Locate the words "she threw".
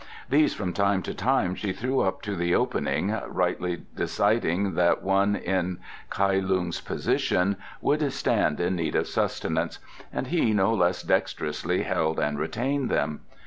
1.53-1.99